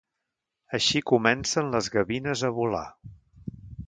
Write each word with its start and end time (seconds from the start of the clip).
Així 0.77 1.01
comencen 1.11 1.69
les 1.75 1.89
gavines 1.99 2.43
a 2.47 2.51
volar. 2.61 2.85